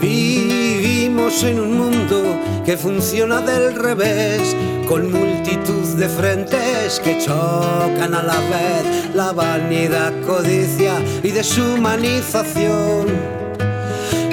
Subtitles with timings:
[0.00, 4.56] Vivimos en un mundo que funciona del revés,
[4.88, 13.36] con multitud de frentes que chocan a la vez, la vanidad, codicia y deshumanización.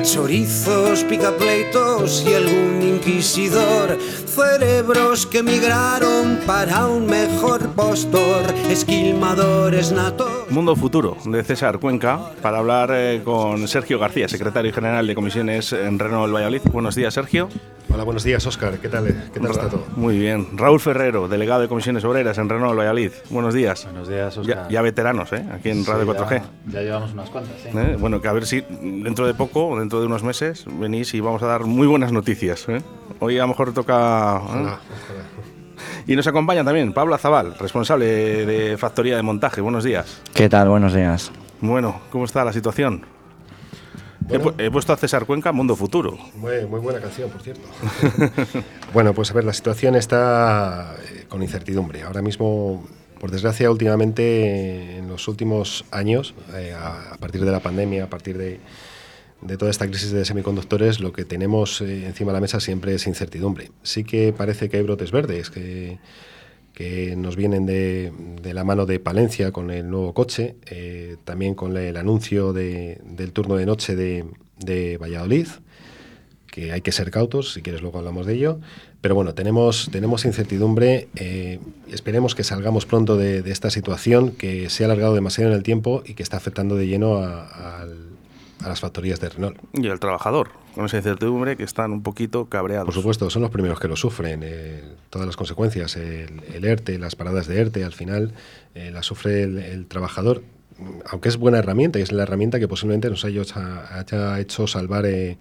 [0.04, 3.98] Chorizos, picapleitos y algún inquisidor,
[4.34, 10.23] cerebros que migraron para un mejor postor, esquilmadores natos.
[10.54, 15.74] Mundo Futuro de César Cuenca para hablar eh, con Sergio García, secretario general de comisiones
[15.74, 16.62] en Renault Valladolid.
[16.72, 17.50] Buenos días, Sergio.
[17.92, 18.78] Hola, buenos días, Óscar.
[18.78, 19.84] ¿Qué tal, ¿Qué tal está todo?
[19.96, 20.56] Muy bien.
[20.56, 23.12] Raúl Ferrero, delegado de comisiones obreras en Renault Valladolid.
[23.32, 23.86] Buenos días.
[23.86, 24.68] Buenos días, Óscar.
[24.70, 25.44] Ya, veteranos, ¿eh?
[25.52, 26.42] Aquí en Radio 4G.
[26.68, 27.70] Ya, llevamos unas cuantas, ¿sí?
[27.76, 27.98] ¿Eh?
[28.00, 31.42] Bueno, que a ver si dentro de poco, dentro de unos meses, venís y vamos
[31.42, 32.70] a dar muy buenas noticias.
[32.70, 32.82] ¿eh?
[33.20, 34.38] Hoy a lo mejor toca...
[34.38, 34.68] ¿eh?
[36.06, 38.06] Y nos acompaña también Pablo Zabal, responsable
[38.46, 39.62] de Factoría de Montaje.
[39.62, 40.22] Buenos días.
[40.34, 40.68] ¿Qué tal?
[40.68, 41.32] Buenos días.
[41.62, 43.06] Bueno, ¿cómo está la situación?
[44.30, 46.18] he, puesto a César Cuenca Mundo Futuro.
[46.36, 47.64] Muy, muy buena canción, por cierto.
[48.94, 52.02] bueno, pues a ver, la situación está eh, con incertidumbre.
[52.04, 52.86] Ahora mismo,
[53.20, 58.38] por desgracia, últimamente, en los últimos años, eh, a, partir de la pandemia, a partir
[58.38, 58.60] de,
[59.46, 62.96] de toda esta crisis de semiconductores, lo que tenemos eh, encima de la mesa siempre
[62.96, 63.72] es incertidumbre.
[63.84, 66.00] Sí que parece que hay brotes verdes, que
[66.74, 68.12] que nos vienen de,
[68.54, 73.56] la mano de Palencia con el nuevo coche, eh, también con el anuncio del turno
[73.56, 75.48] de noche de, Valladolid,
[76.48, 78.60] que hay que ser cautos, si quieres luego hablamos de ello.
[79.02, 81.60] Pero bueno, tenemos, tenemos incertidumbre, eh,
[81.92, 86.04] esperemos que salgamos pronto de, esta situación que se ha alargado demasiado en el tiempo
[86.06, 88.13] y que está afectando de lleno al
[88.64, 89.58] a las factorías de Renault.
[89.74, 92.86] Y al trabajador, con esa incertidumbre que están un poquito cabreados.
[92.86, 94.42] Por supuesto, son los primeros que lo sufren.
[94.44, 98.34] Eh, todas las consecuencias, el, ERTE, las paradas de ERTE, al final
[98.74, 100.44] eh, las sufre el, trabajador,
[101.10, 103.42] aunque es buena herramienta y es la herramienta que posiblemente nos haya,
[103.92, 105.38] haya hecho salvar eh,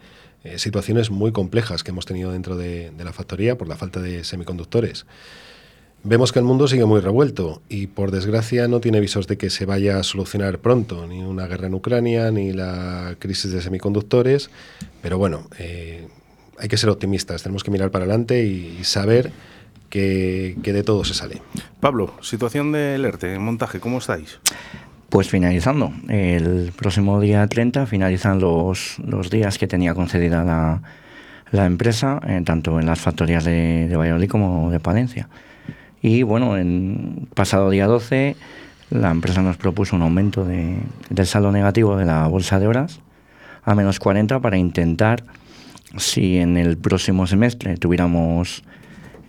[0.56, 4.24] situaciones muy complejas que hemos tenido dentro de, de la factoría por la falta de
[4.24, 5.06] semiconductores.
[6.04, 9.50] Vemos que el mundo sigue muy revuelto y por desgracia no tiene visos de que
[9.50, 14.50] se vaya a solucionar pronto, ni una guerra en Ucrania, ni la crisis de semiconductores,
[15.00, 16.08] pero bueno, eh,
[16.58, 19.30] hay que ser optimistas, tenemos que mirar para adelante y, saber
[19.90, 21.40] que, de todo se sale.
[21.78, 24.40] Pablo, situación del ERTE, en montaje, ¿cómo estáis?
[25.08, 30.82] Pues finalizando, el próximo día 30 finalizan los, los días que tenía concedida la,
[31.52, 35.28] la empresa, eh, tanto en las factorías de, de Valladolid como de Palencia.
[36.02, 38.36] Y bueno, en pasado día 12
[38.90, 40.76] la empresa nos propuso un aumento de,
[41.08, 43.00] del saldo negativo de la bolsa de horas
[43.64, 45.24] a menos 40 para intentar,
[45.96, 48.64] si en el próximo semestre tuviéramos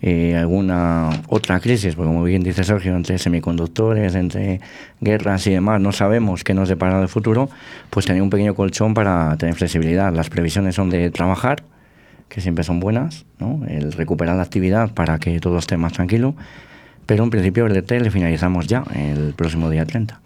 [0.01, 4.59] eh, alguna otra crisis, porque como bien dice Sergio, entre semiconductores, entre
[5.00, 7.50] guerras y demás, no sabemos qué nos depara el futuro,
[7.89, 10.12] pues tener un pequeño colchón para tener flexibilidad.
[10.13, 11.63] Las previsiones son de trabajar
[12.29, 13.66] que siempre son buenas, ¿no?
[13.67, 16.35] el recuperar la actividad para que todo esté más tranquilo,
[17.06, 20.19] pero en principio el ET le finalizamos ya el próximo día 30.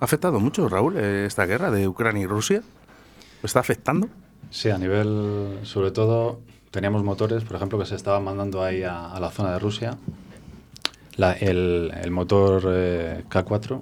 [0.00, 2.62] ¿Ha afectado mucho, Raúl, esta guerra de Ucrania y Rusia?
[3.42, 4.08] ¿Está afectando?
[4.50, 6.40] Sí, a nivel, sobre todo,
[6.70, 9.98] teníamos motores, por ejemplo, que se estaban mandando ahí a, la zona de Rusia.
[11.40, 13.80] el, motor eh, K4,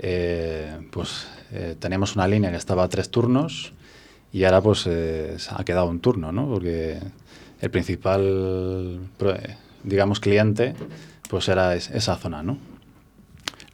[0.00, 3.72] eh, pues eh, teníamos una línea que estaba a tres turnos
[4.32, 6.48] y ahora pues eh, ha quedado un turno, ¿no?
[6.48, 6.98] Porque
[7.60, 9.00] el principal,
[9.84, 10.74] digamos, cliente
[11.28, 12.58] pues era esa zona, ¿no?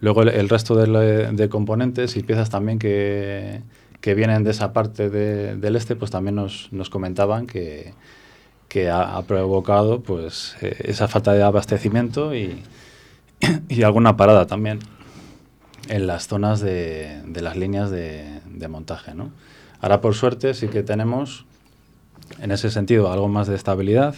[0.01, 3.63] Luego el, resto de, componentes y piezas también que,
[4.01, 7.95] que vienen de esa parte del este, pues también nos, nos comentaban que,
[8.69, 12.63] que ha, provocado pues eh, esa falta de abastecimiento y,
[13.69, 14.79] y, alguna parada también
[15.89, 19.33] en las zonas de, de las líneas de, de montaje, ¿no?
[19.81, 21.45] Ahora, por suerte, sí que tenemos,
[22.41, 24.15] en ese sentido, algo más de estabilidad.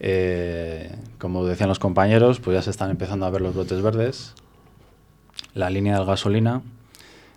[0.00, 4.34] Eh, como decían los compañeros, pues ya se están empezando a ver los brotes verdes.
[5.54, 6.62] La línea de gasolina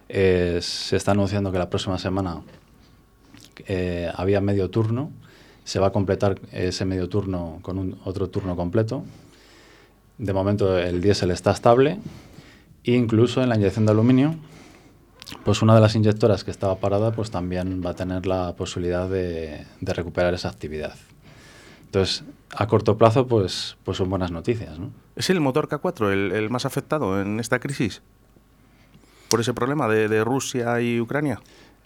[0.07, 2.41] eh, se está anunciando que la próxima semana
[3.67, 5.11] eh, había medio turno.
[5.65, 9.03] Se va a completar ese medio turno con otro turno completo.
[10.17, 11.99] De momento el diésel está estable.
[12.83, 14.35] Incluso en la inyección de aluminio
[15.43, 19.09] pues una de las inyectoras que estaba parada pues también va a tener la posibilidad
[19.09, 20.95] de, recuperar esa actividad.
[21.85, 22.23] Entonces,
[22.55, 24.79] a corto plazo, pues, pues son buenas noticias.
[24.79, 24.91] ¿no?
[25.15, 28.01] ¿Es el motor K4 el, más afectado en esta crisis?
[29.29, 31.39] ¿Por ese problema de, Rusia y Ucrania?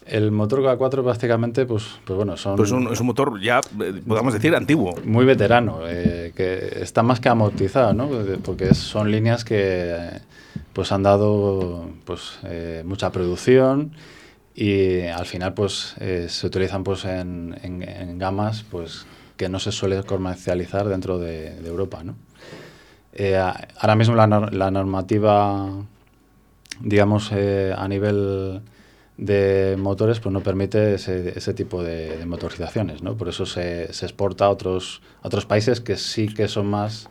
[0.06, 2.58] El motor K4 básicamente, pues, pues bueno, son...
[2.58, 4.94] Pues un, es un motor ya, eh, podamos decir, antiguo.
[5.04, 8.10] Muy veterano, eh, que está más que amortizado, ¿no?
[8.44, 10.22] Porque son líneas que
[10.76, 13.94] pues han dado pues, eh, mucha producción
[14.54, 15.96] y al final pues
[16.28, 19.06] se utilizan pues en, en, gamas pues
[19.38, 22.16] que no se suele comercializar dentro de, Europa, ¿no?
[23.80, 25.72] ahora mismo la, normativa,
[26.82, 28.62] digamos, a nivel
[29.18, 33.16] de motores pues no permite ese, ese tipo de, motorizaciones, ¿no?
[33.16, 37.10] Por eso se, se, exporta a otros, otros países que sí que son más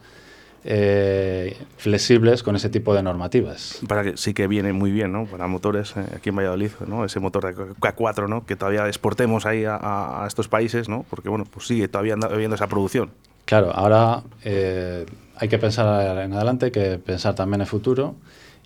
[0.67, 3.81] eh, flexibles con ese tipo de normativas.
[3.87, 5.27] Para que sí que viene muy bien, ¿no?
[5.27, 7.05] Para motores eh, aquí en Valladolid, ¿no?
[7.05, 8.47] Ese motor de K4, ¿no?
[8.47, 9.77] Que todavía exportemos ahí a,
[10.23, 11.05] a, estos países, ¿no?
[11.11, 13.11] Porque, bueno, pues sigue todavía habiendo esa producción.
[13.45, 15.05] Claro, ahora eh,
[15.37, 18.15] hay que pensar en adelante, hay que pensar también en el futuro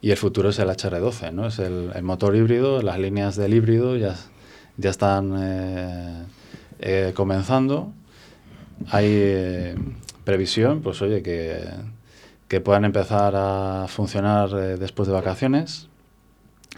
[0.01, 1.49] y el futuro es el HR12, ¿no?
[1.49, 4.15] Es el, motor híbrido, las líneas del híbrido ya,
[4.77, 6.29] ya están
[7.15, 7.93] comenzando.
[8.93, 9.75] Hay
[10.29, 11.59] previsión, pues oye, que,
[12.49, 15.89] que, puedan empezar a funcionar después de vacaciones.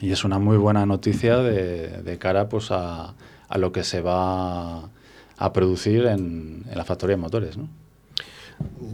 [0.00, 3.14] Y es una muy buena noticia de, de cara pues, a,
[3.48, 4.88] a, lo que se va
[5.36, 7.56] a producir en, en la factoría de motores.
[7.56, 7.68] ¿no?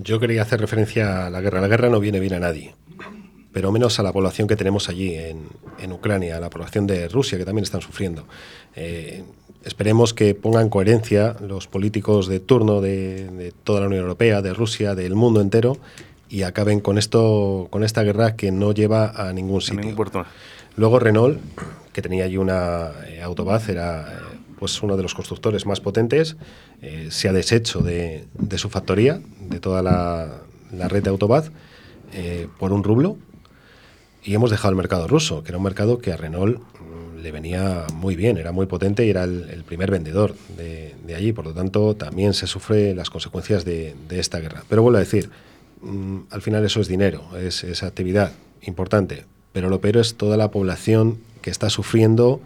[0.03, 1.61] Yo quería hacer referencia a la guerra.
[1.61, 2.75] La guerra no viene bien a nadie
[3.57, 5.49] pero menos a la población que tenemos allí en,
[5.79, 8.27] en Ucrania, a la población de Rusia, que también están sufriendo.
[8.75, 9.25] Eh,
[9.65, 14.95] esperemos que pongan coherencia los políticos de turno de, toda la Unión Europea, de Rusia,
[14.95, 15.79] del mundo entero,
[16.29, 19.97] y acaben con esto, con esta guerra que no lleva a ningún sitio.
[20.77, 21.41] Luego Renault,
[21.95, 26.37] que tenía allí una eh, Autobaz, era eh, pues uno de los constructores más potentes,
[27.09, 29.19] se ha deshecho de, de, su factoría,
[29.49, 30.43] de toda la,
[30.73, 31.51] la red de Autobaz,
[32.59, 33.17] por un rublo,
[34.27, 37.31] y hemos dejado el mercado ruso, que era un mercado que a Renault mm, le
[37.31, 41.33] venía muy bien, era muy potente y era el, primer vendedor de, allí.
[41.33, 44.65] Por lo tanto, también se sufre las consecuencias de, esta guerra.
[44.69, 45.31] Pero vuelvo a decir,
[45.81, 48.33] mm, al final eso es dinero, es, actividad
[48.63, 49.25] importante.
[49.53, 52.41] Pero lo peor es toda la población que está sufriendo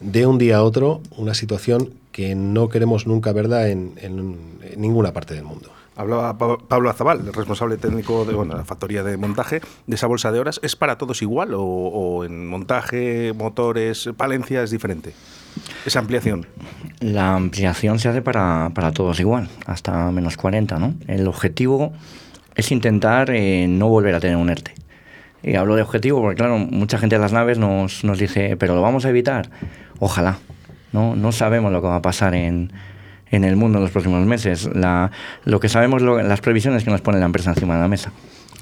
[0.00, 3.94] de un día a otro una situación que no queremos nunca verla en
[4.76, 5.70] ninguna parte del mundo.
[5.94, 10.40] Hablaba Pablo Azabal, el responsable técnico de la factoría de montaje de esa bolsa de
[10.40, 10.58] horas.
[10.62, 15.12] ¿Es para todos igual o, en montaje, motores, Palencia es diferente?
[15.84, 16.46] Esa ampliación.
[17.00, 20.94] La ampliación se hace para, todos igual, hasta menos 40, ¿no?
[21.08, 21.92] El objetivo
[22.54, 24.72] es intentar eh, no volver a tener un ERTE.
[25.42, 28.74] Y hablo de objetivo porque, claro, mucha gente de las naves nos, nos dice, pero
[28.74, 29.50] lo vamos a evitar.
[29.98, 30.38] Ojalá.
[30.92, 32.70] No, no sabemos lo que va a pasar en,
[33.32, 34.70] en el mundo en los próximos meses.
[34.72, 35.10] La,
[35.44, 38.12] lo que sabemos, las previsiones que nos pone la empresa encima de la mesa,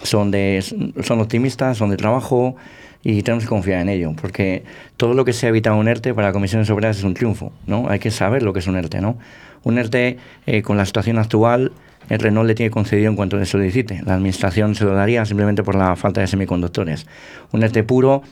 [0.02, 0.64] son, de,
[1.02, 2.56] son optimistas, son de trabajo
[3.02, 4.62] y tenemos que confiar en ello, porque
[4.96, 7.88] todo lo que se evita un ERTE para comisiones obreras es un triunfo, ¿no?
[7.88, 9.18] Hay que saber lo que es un ERTE, ¿no?
[9.62, 11.72] Un ERTE, eh, con la situación actual,
[12.08, 14.02] el Renault le tiene concedido en cuanto le solicite.
[14.04, 17.06] La administración se lo daría simplemente por la falta de semiconductores.
[17.52, 18.22] Un ERTE puro,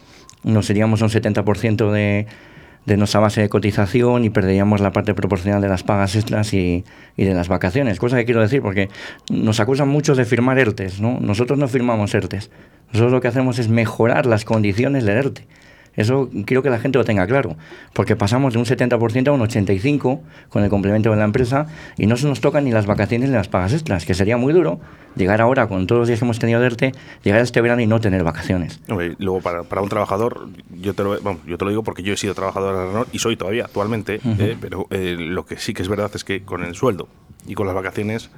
[0.42, 2.26] nos iríamos a un 70% de,
[2.88, 6.84] de nuestra base de cotización y perderíamos la parte proporcional de las pagas extras y,
[7.16, 7.98] y, de las vacaciones.
[7.98, 8.88] Cosa que quiero decir, porque
[9.30, 11.20] nos acusan muchos de firmar ERTES, ¿no?
[11.20, 12.50] Nosotros no firmamos ERTES.
[12.88, 15.46] Nosotros lo que hacemos es mejorar las condiciones del ERTE.
[15.98, 17.56] Eso quiero que la gente lo tenga claro,
[17.92, 21.66] porque pasamos de un 70% a un 85% con el complemento de la empresa
[21.96, 24.52] y no se nos tocan ni las vacaciones ni las pagas extras, que sería muy
[24.52, 24.78] duro
[25.16, 26.92] llegar ahora con todos los días que hemos tenido de ERTE,
[27.24, 28.80] llegar a este verano y no tener vacaciones.
[28.86, 30.48] luego, para, para, un trabajador,
[30.80, 33.18] yo te, lo, yo te lo digo porque yo he sido trabajador de Renault y
[33.18, 36.62] soy todavía actualmente, eh, pero eh, lo que sí que es verdad es que con
[36.62, 37.08] el sueldo
[37.44, 38.30] y con las vacaciones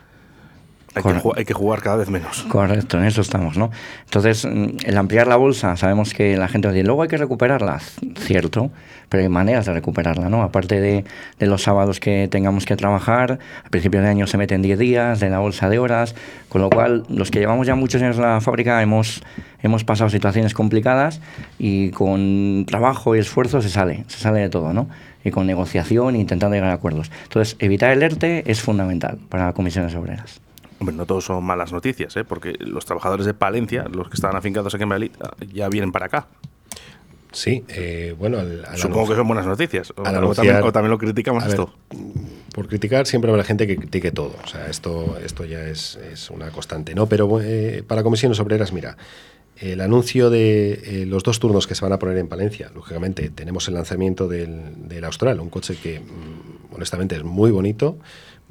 [0.94, 2.42] hay que, jugar, cada vez menos.
[2.48, 3.70] Correcto, en eso estamos, ¿no?
[4.04, 7.80] Entonces, mm, el ampliar la bolsa, sabemos que la gente decir, luego hay que recuperarla,
[8.18, 8.70] cierto,
[9.08, 10.42] pero hay maneras de recuperarla, ¿no?
[10.42, 11.04] Aparte de,
[11.38, 15.20] de los sábados que tengamos que trabajar, a principios de año se meten 10 días
[15.20, 16.16] de la bolsa de horas,
[16.48, 19.22] con lo cual los que llevamos ya muchos años en la fábrica hemos,
[19.62, 21.20] hemos pasado situaciones complicadas
[21.58, 24.88] y con trabajo y esfuerzo se sale, se sale de todo, ¿no?
[25.22, 27.12] Y con negociación e intentando llegar a acuerdos.
[27.24, 30.40] Entonces, evitar el ERTE es fundamental para comisiones obreras.
[30.80, 32.24] Hombre, no todos son malas noticias, ¿eh?
[32.24, 35.10] porque los trabajadores de Palencia, los que estaban afincados aquí en Madrid,
[35.52, 36.26] ya vienen para acá.
[37.32, 38.38] Sí, eh, bueno,
[38.74, 39.92] supongo que son buenas noticias.
[39.96, 41.72] O, también, lo criticamos esto.
[42.52, 44.34] por criticar siempre habrá gente que critique todo.
[44.42, 45.98] O sea, esto, esto ya es,
[46.30, 47.06] una constante, ¿no?
[47.06, 48.96] Pero eh, para comisiones obreras, mira,
[49.58, 53.30] el anuncio de eh, los dos turnos que se van a poner en Palencia, lógicamente
[53.30, 57.98] tenemos el lanzamiento del, del Austral, un coche que mm, honestamente es muy bonito.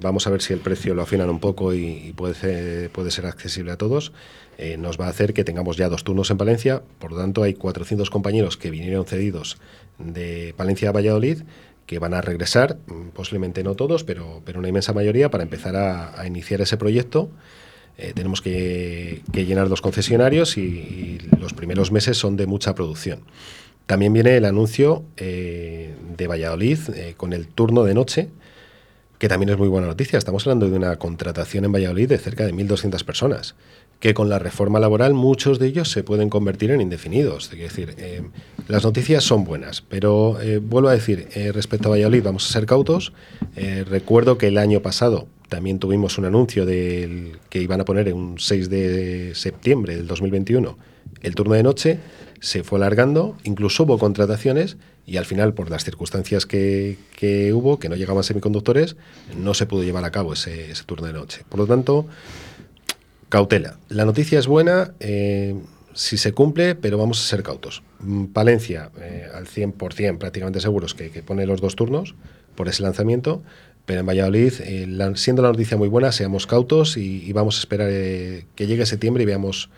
[0.02, 3.78] Vamos a ver si el precio lo afinan un poco y, puede, ser, accesible a
[3.78, 4.14] todos.
[4.58, 6.84] Eh, nos va a hacer que tengamos ya dos turnos en Palencia.
[7.00, 9.58] Por lo tanto, hay 400 compañeros que vinieron cedidos
[9.98, 11.42] de Palencia a Valladolid
[11.86, 15.76] que van a regresar, mm, posiblemente no todos, pero, pero una inmensa mayoría, para empezar
[15.76, 17.30] a, iniciar ese proyecto.
[17.98, 23.22] Eh, tenemos que, llenar los concesionarios y, los primeros meses son de mucha producción.
[23.86, 26.78] También viene el anuncio eh, de Valladolid
[27.18, 28.30] con el turno de noche,
[29.20, 30.18] que también es muy buena noticia.
[30.18, 33.56] Estamos hablando de una contratación en Valladolid de cerca de 1.200 personas,
[34.00, 37.52] que con la reforma laboral muchos de ellos se pueden convertir en indefinidos.
[37.52, 38.24] Es decir, eh,
[38.70, 42.54] las noticias son buenas, pero eh, vuelvo a decir, eh, respecto a Valladolid vamos a
[42.54, 43.12] ser cautos.
[43.56, 48.16] recuerdo que el año pasado también tuvimos un anuncio del que iban a poner en
[48.16, 50.78] un 6 de septiembre del 2021
[51.22, 52.00] el turno de noche,
[52.42, 56.98] se fue alargando, incluso hubo contrataciones y al final, por las circunstancias que,
[57.54, 58.96] hubo, que no llegaban semiconductores,
[59.36, 61.42] no se pudo llevar a cabo ese, turno de noche.
[61.50, 62.08] Por lo tanto,
[63.30, 63.80] cautela.
[63.90, 65.56] La noticia es buena eh,
[65.94, 67.82] si se cumple, pero vamos a ser cautos.
[68.00, 72.14] Mm, Palencia, eh, al 100% prácticamente seguros que, pone los dos turnos
[72.54, 73.42] por ese lanzamiento,
[73.88, 77.60] pero en Valladolid, eh, siendo la noticia muy buena, seamos cautos y, y vamos a
[77.62, 79.72] esperar que llegue septiembre y veamos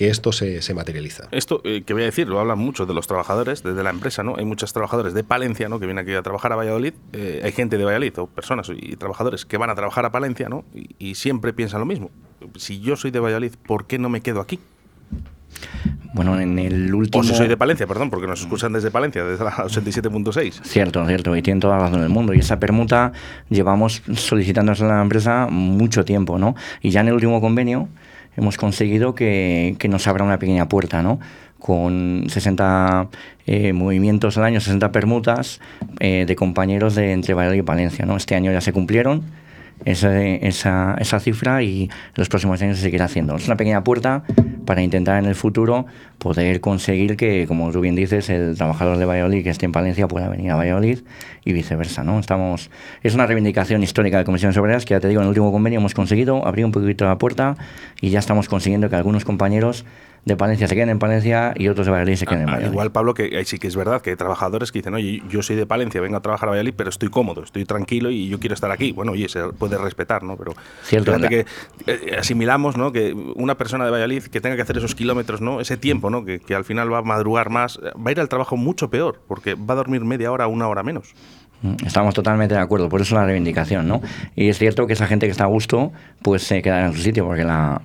[0.00, 1.28] que esto se, se materializa.
[1.30, 4.22] Esto eh, que voy a decir, lo hablan muchos de los trabajadores, desde la empresa,
[4.22, 4.34] ¿no?
[4.38, 5.78] Hay muchos trabajadores de Palencia, ¿no?
[5.78, 6.94] Que vienen aquí a trabajar a Valladolid.
[7.12, 10.48] Eh, hay gente de Valladolid, o personas y trabajadores que van a trabajar a Palencia,
[10.48, 10.64] ¿no?
[10.98, 12.10] Y, siempre piensan lo mismo.
[12.56, 14.58] Si yo soy de Valladolid, ¿por qué no me quedo aquí?
[16.14, 17.20] Bueno, en el último...
[17.20, 20.62] O si soy de Palencia, perdón, porque nos escuchan desde Palencia, desde la 87.6.
[20.62, 22.32] Cierto, cierto, y tienen toda la razón del mundo.
[22.32, 23.12] Y esa permuta
[23.50, 26.54] llevamos solicitándose a la empresa mucho tiempo, ¿no?
[26.80, 27.90] Y ya en el último convenio
[28.36, 31.18] hemos conseguido que, que nos abra una pequeña puerta, ¿no?
[31.60, 33.08] con 60
[33.46, 35.60] eh, movimientos al año, 60 permutas
[36.00, 38.06] eh, de compañeros de entre Valladolid y Palencia.
[38.06, 38.16] ¿no?
[38.16, 39.22] Este año ya se cumplieron
[39.84, 43.36] esa, esa, esa cifra y los próximos años se seguirá haciendo.
[43.36, 44.24] Es una pequeña puerta
[44.64, 45.86] para intentar en el futuro
[46.18, 50.06] poder conseguir que, como tú bien dices, el trabajador de Valladolid que esté en Palencia
[50.06, 51.00] pueda venir a Valladolid
[51.44, 52.04] y viceversa.
[52.04, 52.18] ¿no?
[52.18, 52.70] Estamos,
[53.02, 55.80] es una reivindicación histórica de Comisiones Obreras que ya te digo, en el último convenio
[55.80, 57.56] hemos conseguido abrir un poquito la puerta
[58.00, 59.84] y ya estamos consiguiendo que algunos compañeros
[60.24, 62.72] de Palencia se queden en Palencia y otros de Valladolid se queden en ah, Valladolid.
[62.72, 65.42] Igual, Pablo, que ahí sí que es verdad que hay trabajadores que dicen, oye, yo
[65.42, 68.38] soy de Palencia, vengo a trabajar a Valladolid, pero estoy cómodo, estoy tranquilo y yo
[68.38, 68.92] quiero estar aquí.
[68.92, 70.36] Bueno, oye, se puede respetar, ¿no?
[70.36, 71.46] Pero Cierto, que
[71.86, 72.92] eh, asimilamos, ¿no?
[72.92, 75.60] Que una persona de Valladolid que tenga que hacer esos kilómetros, ¿no?
[75.60, 76.24] Ese tiempo, ¿no?
[76.24, 79.20] Que, que al final va a madrugar más, va a ir al trabajo mucho peor,
[79.26, 81.14] porque va a dormir media hora, una hora menos.
[81.62, 84.00] Mm, estamos totalmente de acuerdo, por eso la reivindicación, ¿no?
[84.34, 87.02] Y es cierto que esa gente que está a gusto, pues se queda en su
[87.02, 87.82] sitio, porque la,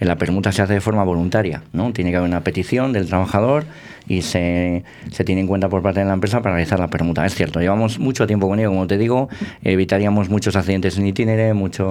[0.00, 1.92] la permuta se hace de forma voluntaria, ¿no?
[1.92, 3.64] Tiene que haber una petición del trabajador
[4.08, 7.24] y se, se, tiene en cuenta por parte de la empresa para realizar la permuta.
[7.26, 9.28] Es cierto, llevamos mucho tiempo con ello, como te digo,
[9.62, 11.84] evitaríamos muchos accidentes en itinere, mucha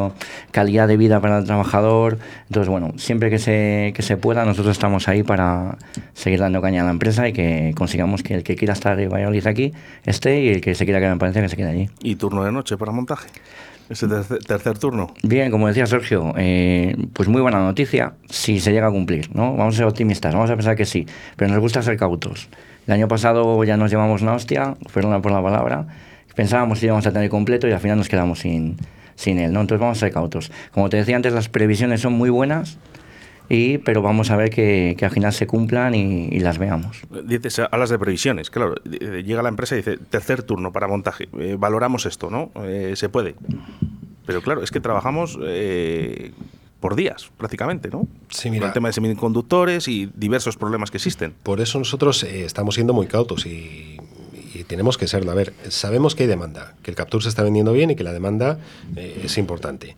[0.51, 2.17] calidad de vida para el trabajador.
[2.47, 5.77] Entonces, bueno, siempre que se, que se pueda, nosotros estamos ahí para
[6.13, 9.09] seguir dando caña a la empresa y que consigamos que el que quiera estar en
[9.09, 9.73] Valladolid aquí
[10.05, 11.89] esté y el que se quiera quedar en Palencia que se quede allí.
[12.01, 13.27] ¿Y turno de noche para montaje?
[13.89, 15.13] ese tercer, turno.
[15.23, 19.55] Bien, como decía Sergio, eh, pues muy buena noticia si se llega a cumplir, ¿no?
[19.55, 21.05] Vamos a ser optimistas, vamos a pensar que sí,
[21.35, 22.49] pero nos gusta ser cautos.
[22.85, 25.87] El año pasado ya nos llevamos una hostia, perdona por la palabra,
[26.35, 28.77] pensábamos que íbamos a tener completo y al final nos quedamos sin,
[29.15, 29.61] sin él, ¿no?
[29.61, 30.51] Entonces vamos a ser cautos.
[30.71, 32.77] Como te decía antes, las previsiones son muy buenas,
[33.49, 37.01] y, pero vamos a ver que, que al final se cumplan y, las veamos.
[37.25, 41.55] Dices, hablas de previsiones, claro, llega la empresa y dice, tercer turno para montaje, eh,
[41.57, 42.51] valoramos esto, ¿no?
[42.63, 43.35] Eh, se puede.
[44.25, 46.31] Pero claro, es que trabajamos eh,
[46.81, 48.07] por días, prácticamente, ¿no?
[48.29, 48.67] Sí, mira.
[48.67, 51.33] el tema de semiconductores y diversos problemas que existen.
[51.43, 53.97] Por eso nosotros estamos siendo muy cautos y,
[54.67, 55.31] tenemos que serlo.
[55.31, 58.03] A ver, sabemos que hay demanda, que el Capture se está vendiendo bien y que
[58.03, 58.57] la demanda
[58.95, 59.95] es importante.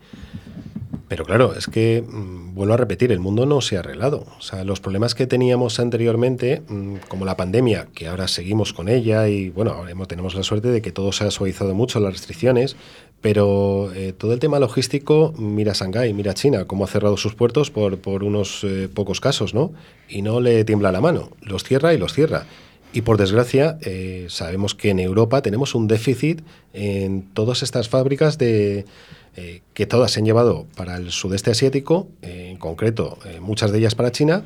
[1.09, 4.27] Pero claro, es que, mm, vuelvo a repetir, el mundo no se ha arreglado.
[4.37, 8.87] O sea, los problemas que teníamos anteriormente, mm, como la pandemia, que ahora seguimos con
[8.87, 12.13] ella y bueno, ahora tenemos la suerte de que todo se ha suavizado mucho, las
[12.13, 12.75] restricciones,
[13.21, 17.71] pero eh, todo el tema logístico, mira Shanghái, mira China, cómo ha cerrado sus puertos
[17.71, 19.73] por, por unos eh, pocos casos, ¿no?
[20.07, 22.45] Y no le tiembla la mano, los cierra y los cierra.
[22.91, 26.41] Y por desgracia, eh, sabemos que en Europa tenemos un déficit
[26.73, 28.85] en todas estas fábricas de
[29.41, 33.71] eh, que todas se han llevado para el sudeste asiático, eh, en concreto eh, muchas
[33.71, 34.43] de ellas para China,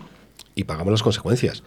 [0.53, 1.63] y pagamos las consecuencias.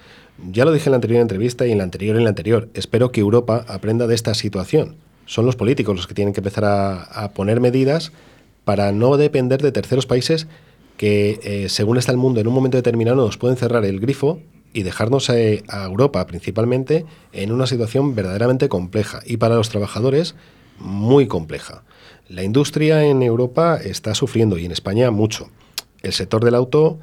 [0.52, 2.68] Ya lo dije en la anterior entrevista y en la anterior y en la anterior.
[2.75, 4.95] Espero que Europa aprenda de esta situación.
[5.25, 8.12] Son los políticos los que tienen que empezar a, poner medidas
[8.64, 10.47] para no depender de terceros países
[10.97, 14.38] que, según está el mundo, en un momento determinado nos pueden cerrar el grifo
[14.73, 20.37] y dejarnos a, a Europa principalmente en una situación verdaderamente compleja y para los trabajadores
[20.78, 21.83] muy compleja.
[22.28, 25.49] La industria en Europa está sufriendo y en España mucho.
[26.02, 26.99] El sector del auto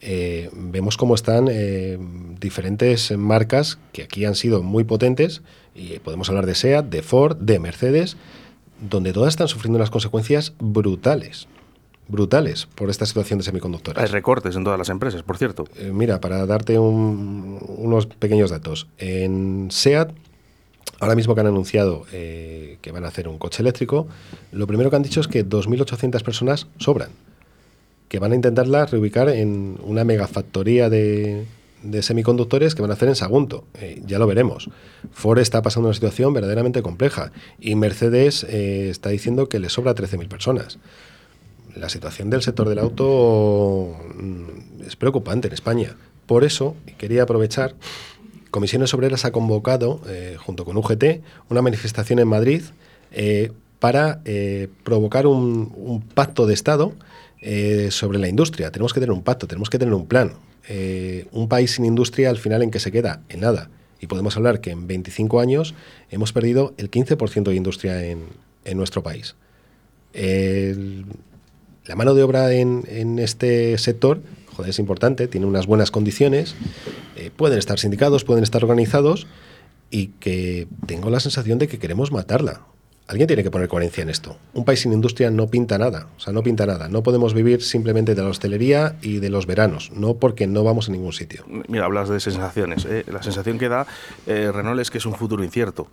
[0.00, 1.98] eh, vemos cómo están eh,
[2.40, 5.42] diferentes marcas que aquí han sido muy potentes,
[5.74, 8.16] y podemos hablar de SEAT, de Ford, de Mercedes,
[8.80, 11.48] donde todas están sufriendo unas consecuencias brutales
[12.06, 14.02] brutales por esta situación de semiconductores.
[14.02, 15.64] Hay recortes en todas las empresas, por cierto.
[15.76, 18.88] Eh, mira, para darte unos pequeños datos.
[18.98, 20.12] En SEAT,
[21.04, 24.06] ahora mismo que han anunciado que van a hacer un coche eléctrico,
[24.52, 27.10] lo primero que han dicho es que 2.800 personas sobran
[28.08, 31.46] que van a intentarla reubicar en una megafactoría de,
[31.82, 33.64] de semiconductores que van a hacer en Sagunto.
[33.74, 34.70] Eh, ya lo veremos.
[35.12, 39.94] Ford está pasando una situación verdaderamente compleja y Mercedes eh, está diciendo que le sobra
[39.94, 40.78] 13.000 personas.
[41.76, 45.96] La situación del sector del auto mm, es preocupante en España.
[46.26, 47.74] Por eso quería aprovechar.
[48.54, 52.62] Comisiones Obreras ha convocado, eh, junto con UGT, una manifestación en Madrid
[53.80, 54.20] para
[54.84, 56.92] provocar un, pacto de Estado
[57.42, 58.70] eh, sobre la industria.
[58.70, 60.34] Tenemos que tener un pacto, tenemos que tener un plan.
[60.68, 63.70] Eh, un país sin industria al final en que se queda en nada.
[63.98, 65.74] Y podemos hablar que en 25 años
[66.12, 68.20] hemos perdido el 15% de industria en,
[68.76, 69.34] nuestro país.
[70.14, 74.22] la mano de obra en, este sector
[74.54, 76.54] joder, es importante, tiene unas buenas condiciones,
[77.16, 79.26] eh, pueden estar sindicados, pueden estar organizados
[79.90, 82.62] y que tengo la sensación de que queremos matarla.
[83.06, 84.38] Alguien tiene que poner coherencia en esto.
[84.54, 86.88] Un país sin industria no pinta nada, o sea, no pinta nada.
[86.88, 90.88] No podemos vivir simplemente de la hostelería y de los veranos, no porque no vamos
[90.88, 91.44] a ningún sitio.
[91.68, 92.86] Mira, hablas de sensaciones.
[92.86, 93.04] ¿eh?
[93.12, 93.86] La sensación que da
[94.26, 95.88] eh, Renault es que es un futuro incierto.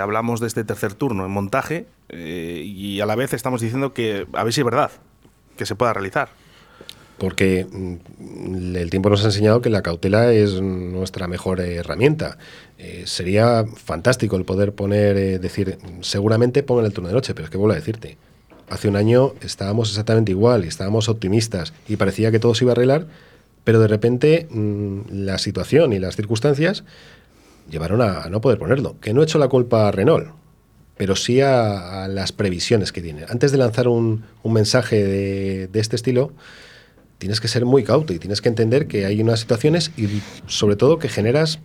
[0.00, 4.42] Hablamos de este tercer turno en montaje y a la vez estamos diciendo que a
[4.42, 4.90] ver si es verdad,
[5.58, 6.30] que se pueda realizar
[7.18, 12.38] porque mm, el tiempo nos ha enseñado que la cautela es nuestra mejor herramienta.
[12.78, 17.46] Eh, sería fantástico el poder poner, eh, decir, seguramente pongan el turno de noche, pero
[17.46, 18.16] es que vuelvo a decirte,
[18.70, 22.72] hace un año estábamos exactamente igual y estábamos optimistas y parecía que todo se iba
[22.72, 23.06] a arreglar,
[23.64, 26.84] pero de repente mm, la situación y las circunstancias
[27.68, 28.96] llevaron a, no poder ponerlo.
[29.00, 30.28] Que no he hecho la culpa a Renault,
[30.96, 33.24] pero sí a, las previsiones que tiene.
[33.28, 36.32] Antes de lanzar un, mensaje de, de este estilo,
[37.18, 40.08] tienes que ser muy cauto y tienes que entender que hay unas situaciones y
[40.46, 41.58] sobre todo que generas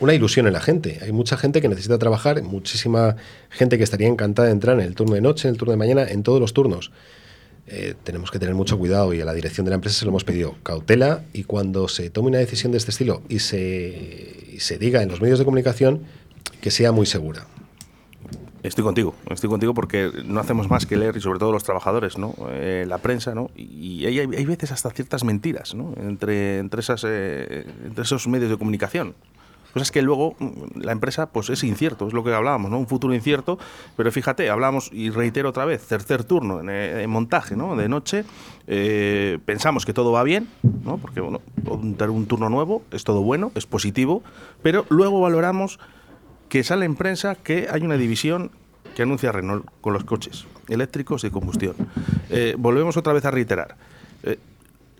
[0.00, 0.98] una ilusión en la gente.
[1.02, 3.16] Hay mucha gente que necesita trabajar, muchísima
[3.50, 5.76] gente que estaría encantada de entrar en el turno de noche, en el turno de
[5.76, 6.90] mañana, en todos los turnos.
[7.66, 10.10] Eh, tenemos que tener mucho cuidado y a la dirección de la empresa se lo
[10.10, 14.58] hemos pedido cautela y cuando se tome una decisión de este estilo y se, y
[14.58, 16.02] se diga en los medios de comunicación
[16.60, 17.46] que sea muy segura.
[18.62, 22.18] Estoy contigo, estoy contigo porque no hacemos más que leer y sobre todo los trabajadores,
[22.18, 22.34] ¿no?
[22.50, 23.50] Eh, la prensa, ¿no?
[23.56, 25.94] Y hay, hay, veces hasta ciertas mentiras, ¿no?
[25.96, 29.14] Entre, entre, esas, eh, entre esos medios de comunicación.
[29.72, 32.78] Cosas que luego mm, la empresa pues es incierto, es lo que hablábamos, ¿no?
[32.78, 33.58] Un futuro incierto,
[33.96, 37.76] pero fíjate, hablamos y reitero otra vez, tercer turno en, eh, montaje, ¿no?
[37.76, 38.24] De noche,
[39.46, 40.48] pensamos que todo va bien,
[40.84, 40.98] ¿no?
[40.98, 44.22] Porque, bueno, un turno nuevo es todo bueno, es positivo,
[44.62, 45.78] pero luego valoramos
[46.50, 48.50] que sale en prensa que hay una división
[48.94, 51.74] que anuncia Renault con los coches eléctricos de combustión.
[52.28, 53.76] Eh, volvemos otra vez a reiterar.
[54.24, 54.38] Eh,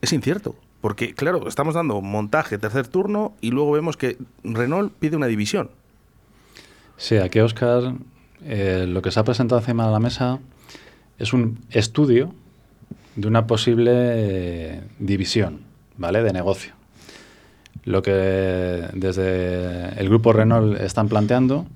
[0.01, 5.17] es incierto, porque claro, estamos dando montaje, tercer turno, y luego vemos que Renault pide
[5.17, 5.71] una división.
[6.97, 7.95] Sí, aquí Oscar,
[8.45, 10.39] eh, lo que se ha presentado encima de la mesa
[11.19, 12.33] es un estudio
[13.17, 15.63] de una posible división,
[15.99, 16.23] ¿vale?
[16.23, 16.80] De negocio.
[17.85, 18.13] Lo que
[18.93, 21.67] desde el grupo Renault están planteando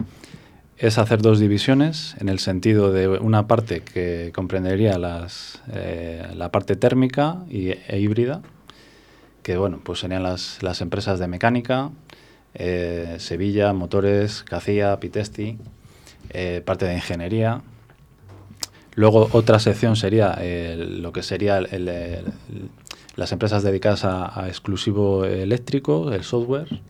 [0.76, 4.98] es hacer dos divisiones en el sentido de una parte que comprendería
[5.72, 8.42] eh, la parte térmica y, e híbrida,
[9.42, 11.90] que bueno, pues serían las, las empresas de mecánica,
[12.54, 15.58] eh, Sevilla, Motores, Cacía, Pitesti,
[16.30, 17.62] eh, parte de ingeniería.
[18.96, 20.38] Luego otra sección sería
[20.76, 22.32] lo que sería el,
[23.16, 26.80] las empresas dedicadas a, exclusivo eléctrico, el software.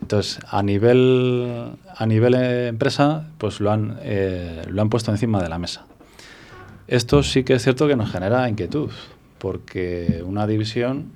[0.00, 5.48] Entonces, a nivel, a nivel empresa, pues lo han, eh, lo han puesto encima de
[5.48, 5.86] la mesa.
[6.86, 8.90] Esto sí que es cierto que nos genera inquietud,
[9.38, 11.12] porque una división,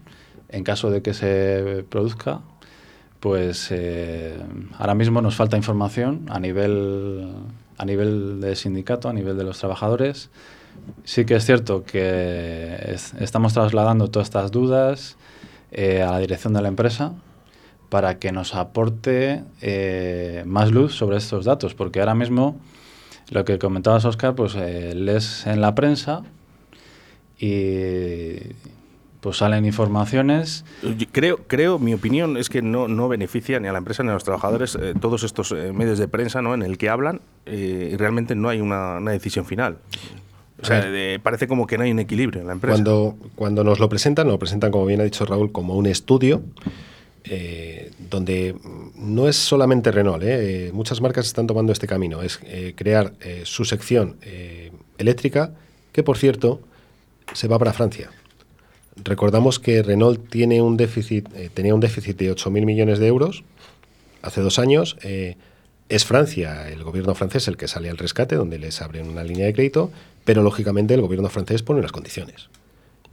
[0.51, 2.41] en caso de que se produzca,
[3.21, 4.37] pues eh,
[4.79, 7.33] ahora mismo nos falta información a nivel,
[7.79, 10.29] a nivel de sindicato, a nivel de los trabajadores,
[11.05, 15.17] sí que es cierto que estamos trasladando todas estas dudas
[15.71, 17.15] eh, a la dirección de la empresa
[17.89, 22.59] para que nos aporte eh, más luz sobre estos datos, porque ahora mismo
[23.31, 26.23] lo que comentabas, Oscar, pues eh, lees en la prensa
[27.39, 28.35] y
[29.21, 30.65] pues salen informaciones.
[31.13, 34.15] Creo, creo, mi opinión es que no, no beneficia ni a la empresa ni a
[34.15, 36.55] los trabajadores todos estos medios de prensa ¿no?
[36.55, 39.79] en el que hablan y realmente no hay una decisión final.
[40.63, 40.89] O sea,
[41.23, 42.75] parece como que no hay un equilibrio en la empresa.
[42.75, 46.43] Cuando, cuando nos lo presentan, lo presentan, como bien ha dicho Raúl, como un estudio
[47.25, 48.57] eh, donde
[48.97, 53.13] no es solamente Renault, eh, muchas marcas están tomando este camino, es eh, crear
[53.45, 54.17] su sección
[54.99, 55.53] eléctrica,
[55.93, 56.61] que por cierto
[57.33, 58.11] se va para Francia.
[59.05, 63.45] Recordamos que Renault tiene un déficit, tenía un déficit de 8.000 millones de euros
[64.21, 64.97] hace dos años.
[65.95, 69.45] Es Francia, el gobierno francés, el que sale al rescate, donde les abren una línea
[69.45, 69.91] de crédito,
[70.25, 72.49] pero lógicamente el gobierno francés pone las condiciones.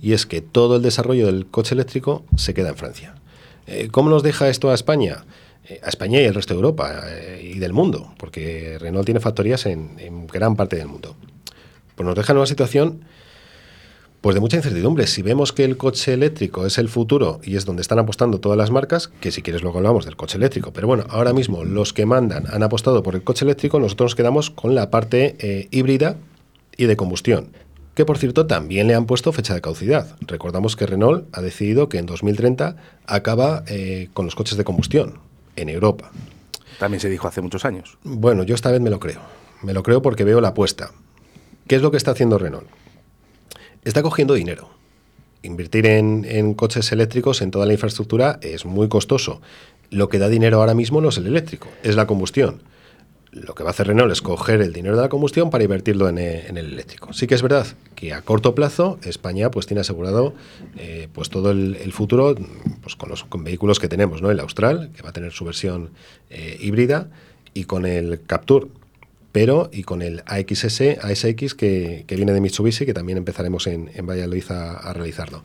[0.01, 3.15] Y es que todo el desarrollo del coche eléctrico se queda en Francia.
[3.67, 5.25] Eh, ¿Cómo nos deja esto a España?
[5.67, 9.19] Eh, a España y el resto de Europa eh, y del mundo, porque Renault tiene
[9.19, 11.17] factorías en, gran parte del mundo.
[11.95, 13.01] Pues nos deja en una situación
[14.21, 15.07] pues de mucha incertidumbre.
[15.07, 18.57] Si vemos que el coche eléctrico es el futuro y es donde están apostando todas
[18.57, 21.93] las marcas, que si quieres luego hablamos del coche eléctrico, pero bueno, ahora mismo los
[21.93, 26.17] que mandan han apostado por el coche eléctrico, nosotros nos quedamos con la parte híbrida
[26.77, 27.51] y de combustión
[27.99, 30.15] que por cierto también le han puesto fecha de caducidad.
[30.21, 35.19] Recordamos que Renault ha decidido que en 2030 acaba eh, con los coches de combustión
[35.57, 36.09] en Europa.
[36.79, 37.97] También se dijo hace muchos años.
[38.03, 39.19] Bueno, yo esta vez me lo creo.
[39.63, 40.91] Me lo creo porque veo la apuesta.
[41.67, 42.67] ¿Qué es lo que está haciendo Renault?
[43.83, 44.69] Está cogiendo dinero.
[45.41, 49.41] Invertir en, coches eléctricos en toda la infraestructura es muy costoso.
[49.89, 52.61] Lo que da dinero ahora mismo no es el eléctrico, es la combustión
[53.31, 56.09] lo que va a hacer Renault es coger el dinero de la combustión para invertirlo
[56.09, 57.13] en, eh, el eléctrico.
[57.13, 60.33] Sí que es verdad que a corto plazo España pues tiene asegurado
[60.77, 62.35] eh, pues todo el, futuro
[62.81, 64.31] pues con los vehículos que tenemos, ¿no?
[64.31, 65.91] El Austral, que va a tener su versión
[66.29, 67.09] eh, híbrida,
[67.53, 68.67] y con el Capture,
[69.31, 73.89] pero y con el AXS, ASX que, que viene de Mitsubishi, que también empezaremos en,
[74.05, 75.43] Valladolid a realizarlo.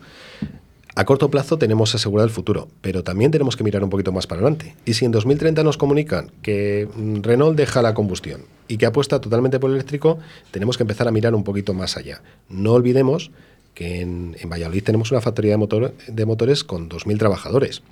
[0.97, 4.29] A corto plazo tenemos asegurado el futuro, pero también tenemos que mirar un poquito más
[4.29, 4.77] para adelante.
[4.85, 9.21] Y si en 2030 nos comunican que mm, Renault deja la combustión y que apuesta
[9.21, 10.21] totalmente por el eléctrico,
[10.53, 12.23] tenemos que empezar a mirar un poquito más allá.
[12.49, 13.33] No olvidemos
[13.75, 17.83] que en, Valladolid tenemos una factoría de, de motores con 2.000 trabajadores.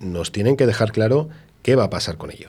[0.00, 1.28] Nos tienen que dejar claro
[1.62, 2.48] qué va a pasar con ello.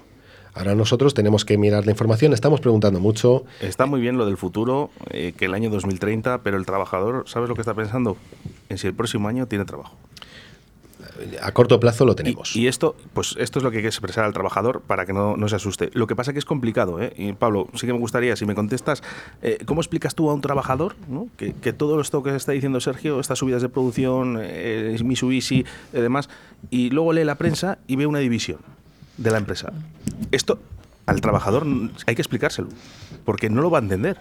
[0.57, 3.45] Ahora nosotros tenemos que mirar la información, estamos preguntando mucho.
[3.61, 7.47] Está muy bien lo del futuro, eh, que el año 2030, pero el trabajador, ¿sabes
[7.47, 8.17] lo que está pensando?
[8.69, 9.95] En si el próximo año tiene trabajo.
[11.41, 12.55] A corto plazo lo tenemos.
[12.55, 15.35] Y, esto, pues esto es lo que hay que expresar al trabajador para que no,
[15.47, 15.91] se asuste.
[15.93, 17.13] Lo que pasa es que es complicado, ¿eh?
[17.17, 19.03] Y Pablo, sí que me gustaría, si me contestas,
[19.43, 20.95] eh, ¿cómo explicas tú a un trabajador
[21.37, 25.97] que, que, todo esto que está diciendo Sergio, estas subidas de producción, eh, Mitsubishi y
[25.97, 26.29] demás,
[26.71, 28.59] y luego lee la prensa y ve una división?
[29.17, 29.73] de la empresa.
[30.31, 30.59] Esto
[31.05, 31.65] al trabajador
[32.05, 32.67] hay que explicárselo,
[33.25, 34.17] porque no lo va a entender.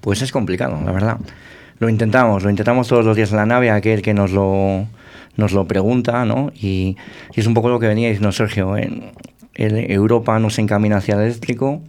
[0.00, 1.18] Pues es complicado, la verdad.
[1.78, 4.86] Lo intentamos, lo intentamos todos los días en la nave, aquel que nos lo,
[5.36, 6.52] nos lo pregunta, ¿no?
[6.54, 6.96] Y,
[7.34, 8.76] es un poco lo que venía diciendo Sergio.
[8.76, 9.12] En,
[9.58, 11.80] Europa no se encamina hacia el eléctrico,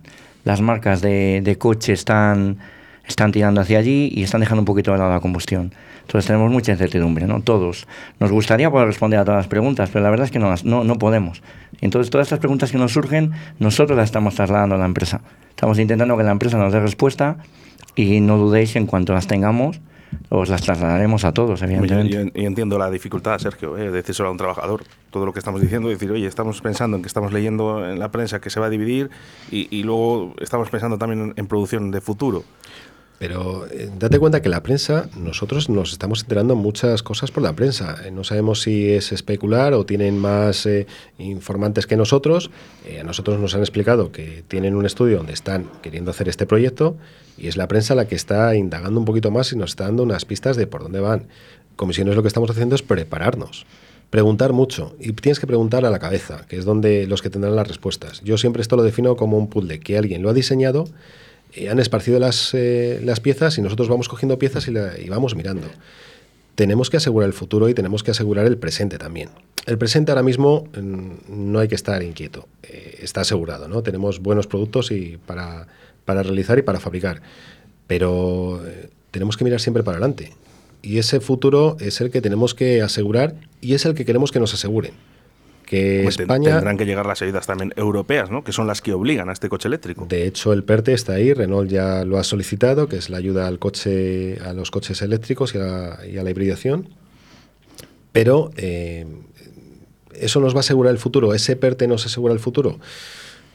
[0.46, 2.60] las marcas de, de coche están,
[3.08, 5.74] están tirando hacia allí y están dejando un poquito de lado la combustión.
[6.02, 7.41] Entonces tenemos mucha incertidumbre, ¿no?
[7.41, 7.88] Todos.
[8.20, 10.84] Nos gustaría poder responder a todas las preguntas, pero la verdad es que no, no,
[10.84, 11.41] no podemos.
[11.82, 15.22] Entonces todas estas preguntas que nos surgen, nosotros las estamos trasladando a la empresa.
[15.50, 17.38] Estamos intentando que la empresa nos dé respuesta
[17.96, 19.82] y no dudéis en cuanto las tengamos,
[20.30, 22.32] os las trasladaremos a todos, evidentemente.
[22.39, 23.84] Y entiendo la dificultad, Sergio, ¿eh?
[23.84, 27.04] de decírselo a un trabajador, todo lo que estamos diciendo, decir, oye, estamos pensando en
[27.04, 29.10] que estamos leyendo en la prensa que se va a dividir
[29.52, 32.43] y, y luego estamos pensando también en producción de futuro.
[33.20, 37.54] Pero eh, date cuenta que la prensa, nosotros nos estamos enterando muchas cosas por la
[37.54, 37.98] prensa.
[38.06, 40.86] Eh, no sabemos si es especular o tienen más eh,
[41.18, 42.52] informantes que nosotros.
[43.00, 46.96] a nosotros nos han explicado que tienen un estudio donde están queriendo hacer este proyecto
[47.38, 50.04] y es la prensa la que está indagando un poquito más y nos está dando
[50.04, 51.28] unas pistas de por dónde van.
[51.76, 53.66] Comisiones lo que estamos haciendo es prepararnos.
[54.12, 57.56] Preguntar mucho y tienes que preguntar a la cabeza, que es donde los que tendrán
[57.56, 58.22] las respuestas.
[58.22, 60.86] Yo siempre esto lo defino como un puzzle, que alguien lo ha diseñado
[61.58, 65.67] eh, han esparcido las, eh, las, piezas y nosotros vamos cogiendo piezas y, vamos mirando.
[66.56, 69.30] Tenemos que asegurar el futuro y tenemos que asegurar el presente también.
[69.65, 73.82] El presente ahora mismo mm, no hay que estar inquieto, eh, está asegurado, ¿no?
[73.82, 75.67] Tenemos buenos productos y para,
[76.06, 77.22] para realizar y para fabricar,
[77.88, 78.62] pero
[79.12, 80.34] tenemos que mirar siempre para adelante.
[80.82, 84.39] Y ese futuro es el que tenemos que asegurar y es el que queremos que
[84.39, 84.93] nos aseguren
[85.68, 86.54] que España...
[86.54, 88.44] Tendrán que llegar las ayudas también europeas, ¿no?
[88.44, 90.06] que son las que obligan a este coche eléctrico.
[90.08, 93.48] De hecho, el PERTE está ahí, Renault ya lo ha solicitado, que es la ayuda
[93.48, 96.90] al coche, a los coches eléctricos y a, la hibridación.
[98.14, 99.06] Pero eh,
[100.14, 101.34] eso nos va a asegurar el futuro.
[101.34, 102.80] ¿Ese PERTE nos asegura el futuro?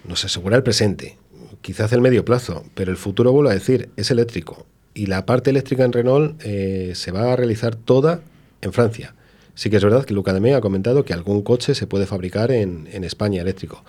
[0.07, 1.16] Nos asegura el presente,
[1.62, 4.66] quizás el medio plazo, pero el futuro, vuelvo a decir, es eléctrico.
[4.94, 8.20] Y la parte eléctrica en Renault eh, se va a realizar toda
[8.61, 9.14] en Francia.
[9.54, 12.06] Sí que es verdad que Luca de Me ha comentado que algún coche se puede
[12.06, 13.84] fabricar en, España eléctrico.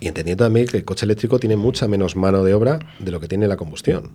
[0.00, 3.20] Y entendiendo también que el coche eléctrico tiene mucha menos mano de obra de lo
[3.20, 4.10] que tiene la combustión.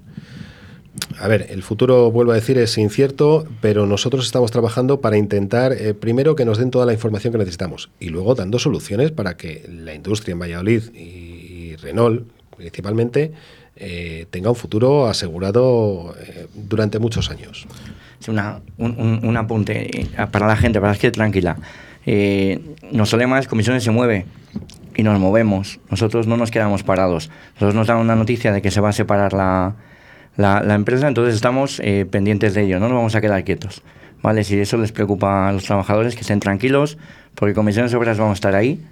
[1.20, 5.72] a ver, el futuro, vuelvo a decir, es incierto, pero nosotros estamos trabajando para intentar,
[5.74, 9.38] eh, primero, que nos den toda la información que necesitamos y luego dando soluciones para
[9.38, 12.28] que la industria en Valladolid y, Renault,
[12.58, 13.32] principalmente,
[13.76, 17.68] eh, tenga un futuro asegurado eh, durante muchos años.
[18.28, 21.58] Una, un, apunte para la gente, para que tranquila.
[22.92, 24.26] nos más comisiones se mueve
[24.96, 25.80] y nos movemos.
[25.90, 27.30] Nosotros no nos quedamos parados.
[27.54, 29.76] Nosotros nos dan una noticia de que se va a separar la
[30.38, 33.82] la, la empresa, entonces estamos eh, pendientes de ello, no nos vamos a quedar quietos.
[34.22, 34.44] ¿vale?
[34.44, 36.98] Si eso les preocupa a los trabajadores, que estén tranquilos,
[37.36, 38.84] porque comisiones obras vamos a estar ahí,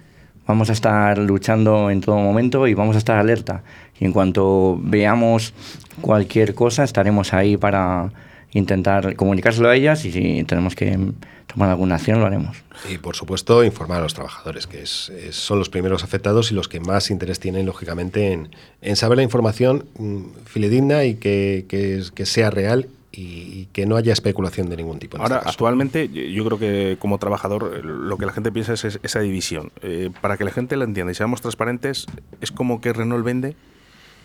[0.46, 3.62] vamos a estar luchando en todo momento y vamos a estar alerta.
[3.98, 5.54] Y en cuanto veamos
[6.00, 8.10] cualquier cosa, estaremos ahí para
[8.52, 10.98] intentar comunicárselo a ellas y si tenemos que
[11.46, 12.62] tomar alguna acción, lo haremos.
[12.90, 16.68] Y por supuesto, informar a los trabajadores, que es, son los primeros afectados y los
[16.68, 18.50] que más interés tienen, lógicamente, en,
[18.82, 24.12] en saber la información mm, fidedigna y que, que, sea real y, que no haya
[24.12, 25.16] especulación de ningún tipo.
[25.16, 29.20] Ahora, este actualmente, yo creo que como trabajador, lo que la gente piensa es, esa
[29.20, 29.72] división.
[29.82, 32.06] Eh, para que la gente la entienda y seamos transparentes,
[32.40, 33.56] ¿es como que Renault vende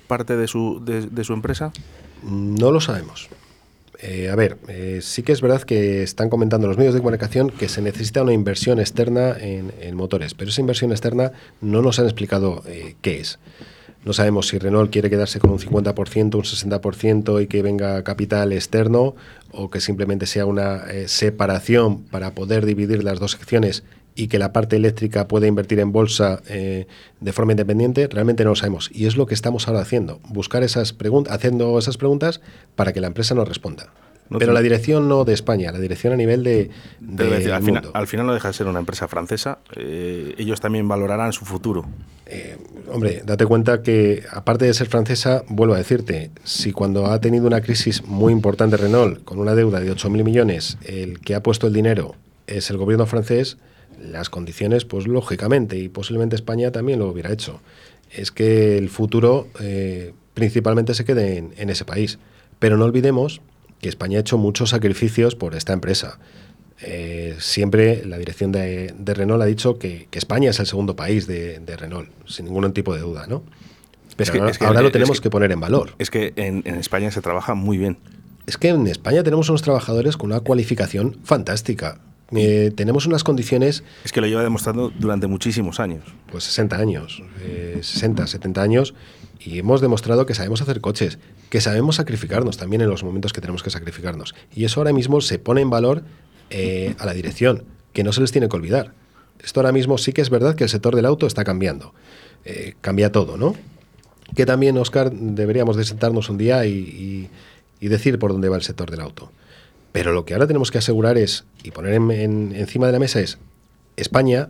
[0.07, 1.71] parte de su, de su empresa?
[2.23, 3.29] No lo sabemos.
[4.03, 7.51] Eh, a ver, eh, sí que es verdad que están comentando los medios de comunicación
[7.51, 12.05] que se necesita una inversión externa en, motores, pero esa inversión externa no nos han
[12.05, 13.37] explicado eh, qué es.
[14.03, 18.51] No sabemos si Renault quiere quedarse con un 50%, un 60% y que venga capital
[18.51, 19.15] externo
[19.51, 23.83] o que simplemente sea una separación para poder dividir las dos secciones
[24.15, 28.55] y que la parte eléctrica pueda invertir en bolsa de forma independiente, realmente no lo
[28.55, 28.89] sabemos.
[28.93, 32.41] Y es lo que estamos ahora haciendo, buscar esas preguntas, haciendo esas preguntas
[32.75, 33.91] para que la empresa nos responda.
[34.39, 36.69] Pero la dirección no de España, la dirección a nivel de.
[37.93, 39.59] al, final, no deja de ser una empresa francesa.
[39.75, 41.85] Eh, ellos también valorarán su futuro.
[42.25, 42.57] Eh,
[42.89, 47.45] hombre, date cuenta que, aparte de ser francesa, vuelvo a decirte, si cuando ha tenido
[47.45, 51.67] una crisis muy importante Renault, con una deuda de 8.000 millones, el que ha puesto
[51.67, 52.15] el dinero
[52.47, 53.57] es el gobierno francés,
[54.01, 57.61] las condiciones, pues lógicamente, y posiblemente España también lo hubiera hecho.
[58.11, 62.19] Es que el futuro eh, principalmente se quede en, en ese país.
[62.59, 63.41] Pero no olvidemos
[63.79, 66.19] que España ha hecho muchos sacrificios por esta empresa.
[66.83, 71.61] Eh, siempre la dirección de, Renault ha dicho que, España es el segundo país de,
[71.77, 73.43] Renault, sin ningún tipo de duda, ¿no?
[74.17, 75.95] Pero ahora, lo tenemos que, poner en valor.
[75.97, 77.97] Es que en, España se trabaja muy bien.
[78.45, 81.99] Es que en España tenemos unos trabajadores con una cualificación fantástica.
[82.33, 83.83] Eh, tenemos unas condiciones...
[84.03, 86.03] Es que lo lleva demostrando durante muchísimos años.
[86.31, 87.21] Pues 60 años,
[87.81, 88.93] 60, eh, 70 años,
[89.39, 93.41] y hemos demostrado que sabemos hacer coches, que sabemos sacrificarnos también en los momentos que
[93.41, 94.35] tenemos que sacrificarnos.
[94.53, 96.03] Y eso ahora mismo se pone en valor
[96.49, 97.63] eh, a la dirección,
[97.93, 98.93] que no se les tiene que olvidar.
[99.43, 101.93] Esto ahora mismo sí que es verdad que el sector del auto está cambiando.
[102.45, 103.55] Eh, cambia todo, ¿no?
[104.35, 107.29] Que también, Oscar, deberíamos de sentarnos un día y,
[107.79, 109.31] decir por dónde va el sector del auto.
[109.91, 113.39] Pero lo que ahora tenemos que asegurar es, y poner encima de la mesa es,
[113.97, 114.49] España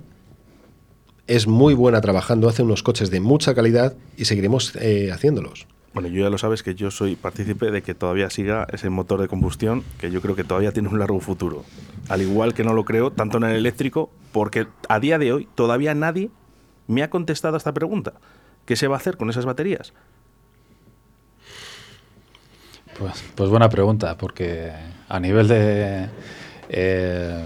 [1.28, 5.68] es muy buena trabajando, hace unos coches de mucha calidad y seguiremos eh, haciéndolos.
[5.94, 9.20] Bueno, yo ya lo sabes que yo soy partícipe de que todavía siga ese motor
[9.20, 11.66] de combustión, que yo creo que todavía tiene un largo futuro.
[12.08, 15.50] Al igual que no lo creo tanto en el eléctrico, porque a día de hoy
[15.54, 16.30] todavía nadie
[16.88, 18.14] me ha contestado a esta pregunta.
[18.66, 19.94] ¿Qué se va a hacer con esas baterías?
[22.98, 24.72] Pues, pues buena pregunta, porque
[25.12, 26.08] a nivel de...
[26.70, 27.46] Eh,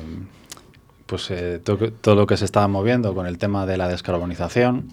[1.05, 4.89] pues eh, todo, lo que se está moviendo con el tema de la descarbonización,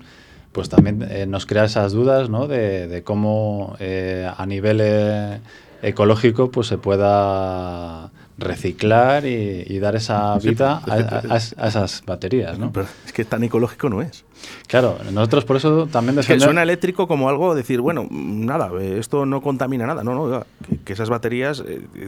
[0.52, 2.46] pues también eh, nos crea esas dudas ¿no?
[2.48, 5.40] de, cómo eh, a nivel
[5.82, 12.58] ecológico pues se pueda reciclar y, dar esa vida a, esas baterías.
[12.58, 12.72] ¿no?
[12.72, 14.24] Pero es que tan ecológico no es.
[14.66, 16.42] Claro, nosotros por eso también defendemos...
[16.42, 20.02] Que suena eléctrico como algo, decir, bueno, nada, esto no contamina nada.
[20.02, 20.46] No, no,
[20.84, 21.62] que esas baterías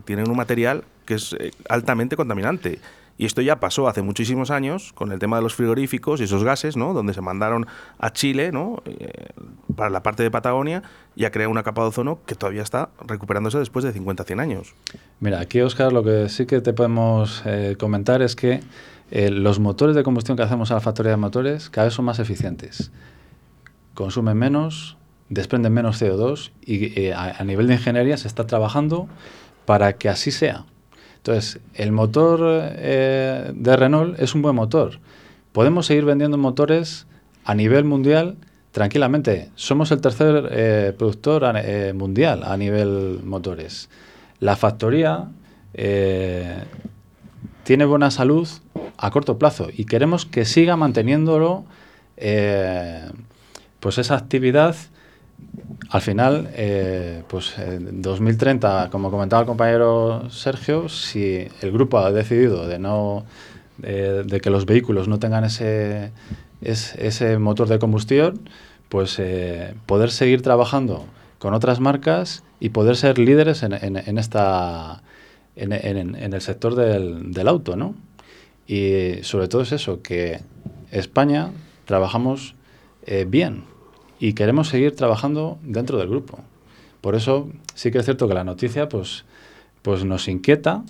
[0.04, 1.36] tienen un material que es
[1.68, 2.80] altamente contaminante.
[3.16, 6.42] Y esto ya pasó hace muchísimos años con el tema de los frigoríficos y esos
[6.42, 6.94] gases, ¿no?
[6.94, 7.66] Donde se mandaron
[7.98, 8.82] a Chile, ¿no?
[8.86, 9.28] Eh,
[9.76, 10.82] para la parte de Patagonia
[11.14, 14.40] y a crear una capa de ozono que todavía está recuperándose después de 50, 100
[14.40, 14.74] años.
[15.20, 18.60] Mira, aquí, Oscar, lo que sí que te podemos eh, comentar es que
[19.12, 22.04] eh, los motores de combustión que hacemos a la factoría de motores cada vez son
[22.04, 22.90] más eficientes.
[23.94, 24.96] Consumen menos,
[25.28, 29.08] desprenden menos CO2 y a nivel de ingeniería se está trabajando
[29.66, 30.66] para que así sea.
[31.26, 34.98] Entonces, el motor eh, de Renault es un buen motor.
[35.52, 37.06] Podemos seguir vendiendo motores
[37.46, 38.36] a nivel mundial
[38.72, 39.48] tranquilamente.
[39.54, 43.88] Somos el tercer eh, productor eh, mundial a nivel motores.
[44.38, 45.30] La factoría
[47.62, 48.46] tiene buena salud
[48.98, 51.64] a corto plazo y queremos que siga manteniéndolo
[53.80, 54.76] pues esa actividad
[55.90, 62.10] al final, eh, pues en 2030, como comentaba el compañero Sergio, si el grupo ha
[62.10, 63.24] decidido de no
[63.76, 66.12] de que los vehículos no tengan ese,
[66.62, 68.48] ese motor de combustión,
[68.88, 71.06] pues eh, poder seguir trabajando
[71.38, 75.02] con otras marcas y poder ser líderes en, en, esta
[75.56, 77.94] en, en, el sector del, del auto, ¿no?
[78.66, 80.40] Y sobre todo es eso, que
[80.90, 81.50] España
[81.84, 82.54] trabajamos
[83.06, 83.64] eh, bien,
[84.24, 86.38] y queremos seguir trabajando dentro del grupo.
[87.02, 89.26] Por eso sí que es cierto que la noticia pues,
[89.82, 90.82] pues nos inquieta,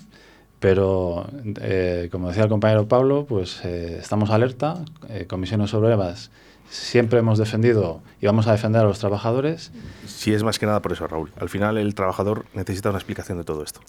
[0.61, 1.27] pero
[1.59, 6.31] eh, como decía el compañero Pablo, pues eh, estamos alerta, eh, comisiones obreras
[6.69, 9.73] siempre hemos defendido y vamos a defender a los trabajadores.
[10.07, 11.33] Sí, es más que nada por eso, Raúl.
[11.37, 13.81] Al final el trabajador necesita una explicación de todo esto.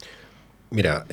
[0.70, 1.06] Mira,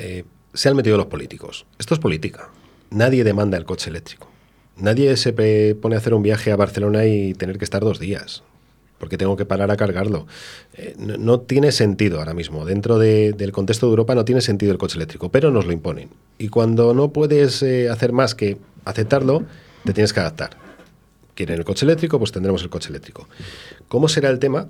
[0.56, 1.68] se han metido los políticos.
[1.78, 2.50] Esto es política.
[2.90, 4.33] Nadie demanda el coche eléctrico.
[4.78, 5.34] Nadie se
[5.80, 8.44] pone a hacer un viaje a Barcelona y tener que estar dos días,
[8.98, 10.26] porque tengo que parar a cargarlo.
[10.74, 12.66] Eh, no, tiene sentido ahora mismo.
[12.66, 16.10] Dentro del contexto de Europa no tiene sentido el coche eléctrico, pero nos lo imponen.
[16.40, 19.44] Y cuando no puedes eh, hacer más que aceptarlo,
[19.86, 20.58] te tienes que adaptar.
[21.36, 23.28] Quieren el coche eléctrico, pues tendremos el coche eléctrico.
[23.88, 24.70] ¿Cómo será el tema?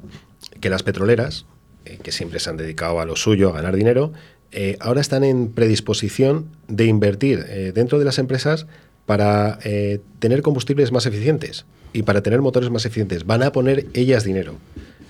[0.60, 1.46] Que las petroleras,
[1.86, 4.12] eh, que siempre se han dedicado a lo suyo, a ganar dinero,
[4.82, 8.68] ahora están en predisposición de invertir dentro de las empresas
[9.06, 13.26] para eh, tener combustibles más eficientes y para tener motores más eficientes.
[13.26, 14.56] Van a poner ellas dinero.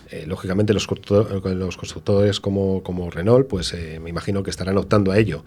[0.09, 5.17] Eh, lógicamente los, constructores como, como, Renault, pues eh, me imagino que estarán optando a
[5.17, 5.43] ello.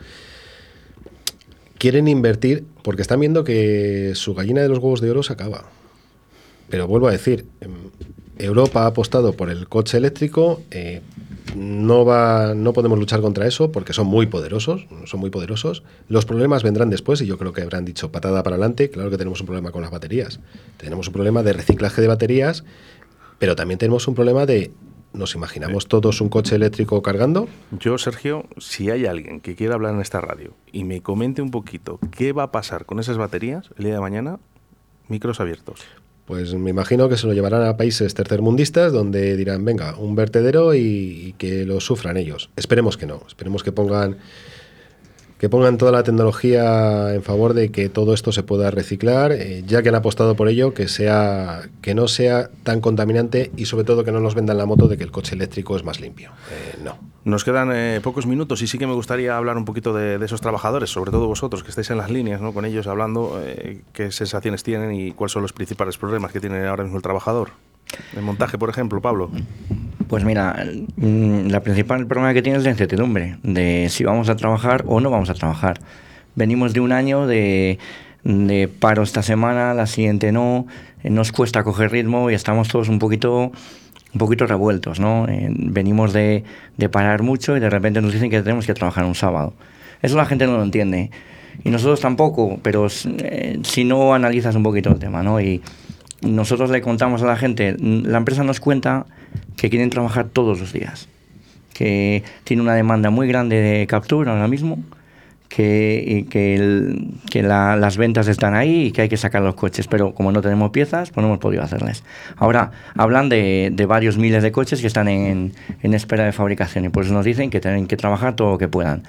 [1.79, 5.67] Quieren invertir porque están viendo que su gallina de los huevos de oro se acaba.
[6.69, 7.91] Pero vuelvo a decir, em,
[8.39, 10.63] Europa ha apostado por el coche eléctrico,
[11.57, 15.83] no, va, no podemos luchar contra eso porque son muy poderosos, son muy poderosos.
[16.09, 18.91] Los problemas vendrán después y yo creo que habrán dicho patada para adelante.
[18.91, 20.41] Claro que tenemos un problema con las baterías.
[20.77, 22.65] Tenemos un problema de reciclaje de baterías,
[23.39, 24.71] pero también tenemos un problema de
[25.17, 27.49] ¿Nos imaginamos todos un coche eléctrico cargando?
[27.71, 31.51] Yo, Sergio, si hay alguien que quiera hablar en esta radio y me comente un
[31.51, 34.39] poquito qué va a pasar con esas baterías el día de mañana,
[35.09, 35.81] micros abiertos.
[36.27, 40.75] Pues me imagino que se lo llevarán a países tercermundistas donde dirán, venga, un vertedero
[40.75, 42.51] y, que lo sufran ellos.
[42.57, 44.19] Esperemos que no, esperemos que pongan
[45.39, 49.63] que pongan toda la tecnología en favor de que todo esto se pueda reciclar, eh,
[49.67, 53.85] ya que han apostado por ello, que sea que no sea tan contaminante y sobre
[53.85, 56.31] todo que no nos vendan la moto de que el coche eléctrico es más limpio.
[56.51, 56.97] Eh, no.
[57.25, 60.41] Nos quedan eh, pocos minutos y sí que me gustaría hablar un poquito de, esos
[60.41, 62.55] trabajadores, sobre todo vosotros que estáis en las líneas, ¿no?
[62.55, 63.41] con ellos hablando,
[63.93, 67.51] qué sensaciones tienen y cuáles son los principales problemas que tiene ahora mismo el trabajador.
[68.17, 69.31] El montaje, por ejemplo, Pablo.
[70.09, 70.65] Pues mira,
[70.97, 75.01] mm, la principal problema que tiene es la incertidumbre de si vamos a trabajar o
[75.01, 75.81] no vamos a trabajar.
[76.35, 77.79] Venimos de un año de,
[78.79, 80.67] paro esta semana, la siguiente no,
[81.03, 83.53] eh, nos cuesta coger ritmo y estamos todos un poquito
[84.13, 85.27] un poquito revueltos, ¿no?
[85.29, 86.45] Eh, venimos de,
[86.91, 89.55] parar mucho y de repente nos dicen que tenemos que trabajar un sábado.
[90.01, 91.11] Eso la gente no lo entiende.
[91.65, 92.87] Y nosotros tampoco, pero
[93.19, 95.41] eh, si no analizas un poquito el tema, ¿no?
[95.41, 95.63] Y
[96.23, 99.07] nosotros le contamos a la gente, la empresa nos cuenta
[99.57, 101.09] que quieren trabajar todos los días,
[101.75, 104.79] que tiene una demanda muy grande de captura ahora mismo,
[105.49, 110.33] que, que, las ventas están ahí y que hay que sacar los coches, pero como
[110.33, 112.05] no tenemos piezas, pues no hemos podido hacerles.
[112.37, 115.53] Ahora, hablan de, varios miles de coches que están en,
[115.83, 118.59] en, espera de fabricación y por eso nos dicen que tienen que trabajar todo lo
[118.59, 119.05] que puedan.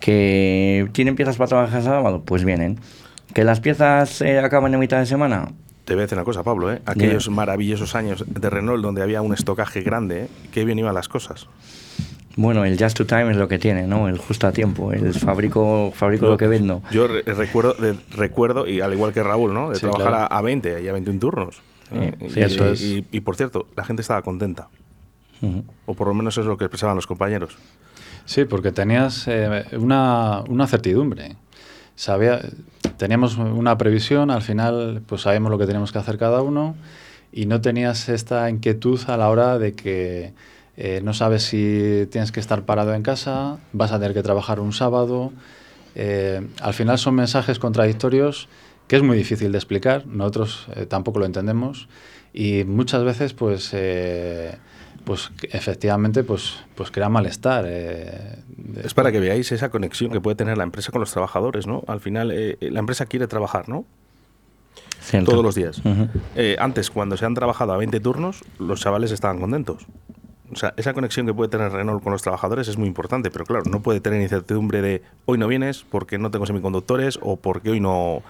[0.00, 2.22] ¿Que tienen piezas para trabajar sábado?
[2.24, 2.78] Pues vienen.
[3.34, 5.48] ¿Que las piezas eh, acaban en mitad de semana?
[5.88, 6.82] Te voy a decir una cosa, Pablo, ¿eh?
[6.84, 10.28] aquellos maravillosos años de Renault donde había un estocaje grande, ¿eh?
[10.52, 11.46] qué bien iban las cosas.
[12.36, 14.06] Bueno, el just to time es lo que tiene, ¿no?
[14.06, 16.82] El justo a tiempo, el fabrico, fabrico lo que vendo.
[16.90, 17.74] Yo recuerdo,
[18.10, 19.70] recuerdo, y al igual que Raúl, ¿no?
[19.70, 21.62] De trabajar a, 20 y a 21 turnos.
[23.10, 24.68] y, por cierto, la gente estaba contenta.
[25.86, 27.56] O por lo menos es lo que expresaban los compañeros.
[28.26, 31.36] Sí, porque tenías eh, una, una certidumbre.
[31.98, 32.40] Sabía,
[32.96, 36.76] teníamos una previsión, al final pues sabemos lo que teníamos que hacer cada uno
[37.32, 40.32] y no tenías esta inquietud a la hora de que
[40.76, 44.60] eh, no sabes si tienes que estar parado en casa, vas a tener que trabajar
[44.60, 45.32] un sábado.
[45.96, 48.48] Eh, al final son mensajes contradictorios
[48.86, 51.88] que es muy difícil de explicar, nosotros eh, tampoco lo entendemos
[52.32, 53.74] y muchas veces pues
[55.08, 57.64] pues efectivamente pues, pues crea malestar.
[57.66, 58.42] Eh,
[58.84, 61.82] es para que veáis esa conexión que puede tener la empresa con los trabajadores, ¿no?
[61.86, 63.86] Al final eh, la empresa quiere trabajar, ¿no?
[65.24, 65.80] Todos los días.
[66.36, 69.86] Eh, antes, cuando se han trabajado a 20 turnos, los chavales estaban contentos.
[70.52, 73.46] O sea, esa conexión que puede tener Renault con los trabajadores es muy importante, pero
[73.46, 77.70] claro, no puede tener incertidumbre de hoy no vienes porque no tengo semiconductores o porque
[77.70, 78.22] hoy no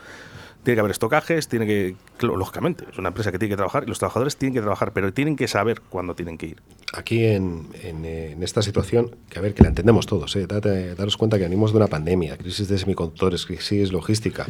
[0.63, 3.87] tiene que haber estocajes, tiene que lógicamente, es una empresa que tiene que trabajar y
[3.87, 6.63] los trabajadores tienen que trabajar, pero tienen que saber cuándo tienen que ir.
[6.95, 10.47] Aquí en, en, esta situación, que a ver, que la entendemos todos, ¿eh?
[10.47, 14.47] daros cuenta que venimos de una pandemia, crisis de semiconductores, crisis logística,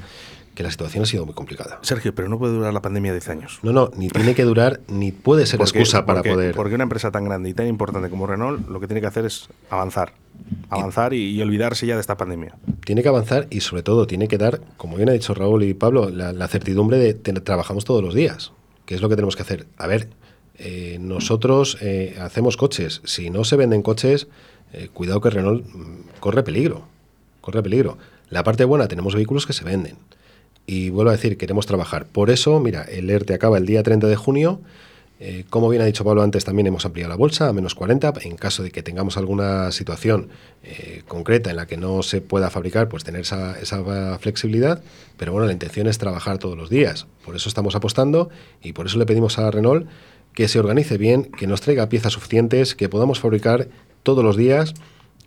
[0.58, 1.78] que la situación ha sido muy complicada.
[1.82, 3.60] Sergio, pero no puede durar la pandemia 10 años.
[3.62, 6.52] No, no, ni tiene que durar, ni puede ser excusa para poder...
[6.52, 9.24] Porque una empresa tan grande y tan importante como Renault lo que tiene que hacer
[9.24, 10.14] es avanzar
[10.68, 12.56] avanzar y, olvidarse ya de esta pandemia.
[12.84, 15.74] Tiene que avanzar y sobre todo tiene que dar, como bien ha dicho Raúl y
[15.74, 18.50] Pablo, la, certidumbre de que trabajamos todos los días,
[18.84, 19.68] que es lo que tenemos que hacer.
[19.76, 20.08] A ver,
[20.56, 24.26] eh, nosotros eh, hacemos coches, si no se venden coches,
[24.72, 26.82] eh, cuidado que Renault mm, corre peligro,
[27.42, 27.96] corre peligro.
[28.28, 29.96] La parte buena, tenemos vehículos que se venden.
[30.68, 32.06] Y vuelvo a decir, queremos trabajar.
[32.06, 34.60] Por eso, mira, el ERTE acaba el día 30 de junio
[35.20, 38.14] eh, como bien ha dicho Pablo antes, también hemos ampliado la bolsa a menos 40.
[38.22, 40.28] En caso de que tengamos alguna situación
[40.62, 43.56] eh, concreta en la que no se pueda fabricar, pues tener esa,
[44.20, 44.82] flexibilidad.
[45.16, 47.06] Pero bueno, la intención es trabajar todos los días.
[47.24, 48.30] Por eso estamos apostando
[48.62, 49.88] y por eso le pedimos a Renault
[50.34, 53.68] que se organice bien, que nos traiga piezas suficientes, que podamos fabricar
[54.04, 54.74] todos los días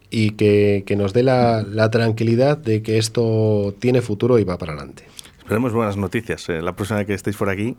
[0.09, 5.11] y que, nos dé la tranquilidad de que esto tiene futuro y va para adelante.
[5.51, 7.75] Esperemos buenas noticias eh, la próxima vez que estéis por aquí.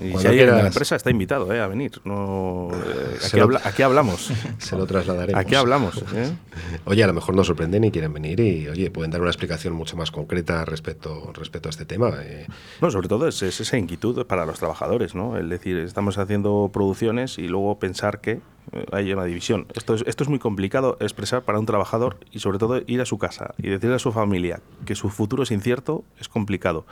[0.00, 1.92] Y si hay en la empresa está invitado eh, a venir.
[2.04, 4.32] No, eh, aquí, hablamos.
[4.58, 5.40] Se lo trasladaremos.
[5.40, 6.02] Aquí hablamos.
[6.84, 9.74] Oye, a lo mejor nos sorprenden y quieren venir y oye pueden dar una explicación
[9.74, 12.12] mucho más concreta respecto, respecto a este tema.
[12.80, 15.36] No, sobre todo es, esa inquietud para los trabajadores, ¿no?
[15.36, 18.40] El decir, estamos haciendo producciones y luego pensar que
[18.92, 19.66] hay una división.
[19.74, 23.06] Esto es, esto es muy complicado expresar para un trabajador y sobre todo ir a
[23.06, 26.86] su casa y decirle a su familia que su futuro es incierto, es complicado.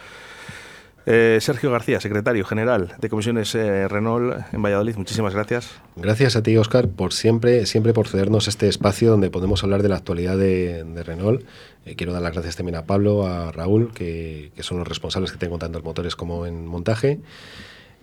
[1.07, 5.71] Eh, Sergio García, secretario general de Comisiones eh, Renault en Valladolid, muchísimas gracias.
[5.97, 9.89] Gracias a ti, Oscar, por siempre, siempre por cedernos este espacio donde podemos hablar de
[9.89, 11.43] la actualidad de, Renault.
[11.87, 15.33] Eh, quiero dar las gracias también a Pablo, a Raúl, que, que son los responsables
[15.33, 17.21] que tengo tanto en motores como en montaje.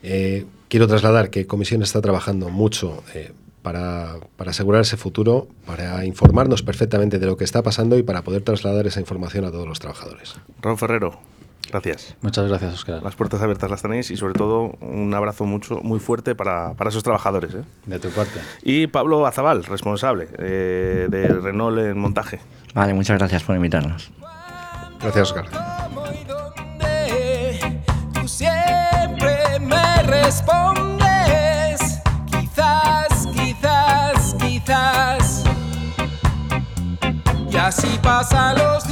[0.01, 3.03] quiero trasladar que Comisión está trabajando mucho
[3.61, 8.23] para, para, asegurar ese futuro, para informarnos perfectamente de lo que está pasando y para
[8.23, 10.35] poder trasladar esa información a todos los trabajadores.
[10.61, 11.19] Ron Ferrero,
[11.69, 12.15] gracias.
[12.21, 13.03] Muchas gracias, Oscar.
[13.03, 16.89] Las puertas abiertas las tenéis y sobre todo un abrazo mucho, muy fuerte para, para
[16.89, 17.53] esos trabajadores.
[17.53, 17.63] ¿eh?
[17.85, 18.39] De tu parte.
[18.63, 22.39] Y Pablo Azabal, responsable eh, de Renault en montaje.
[22.73, 24.11] Vale, muchas gracias por invitarnos.
[24.99, 25.45] Gracias, Oscar.
[28.25, 30.97] siempre me respondes.
[37.49, 38.86] Y así pasan los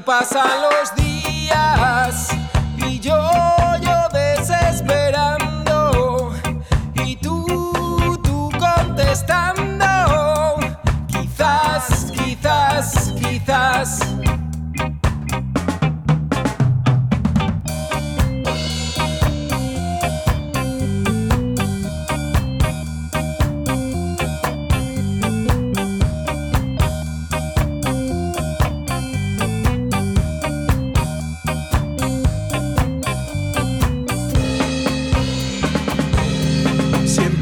[0.00, 0.99] Y pasan los días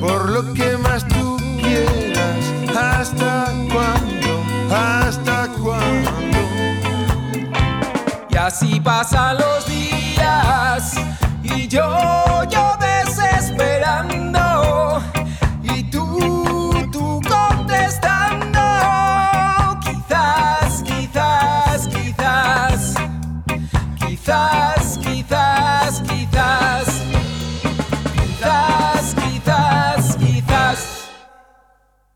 [0.00, 6.10] por lo que más tú quieras hasta cuando ¿Hasta cuándo?
[8.28, 10.94] Y así pasan los días
[11.42, 12.25] y yo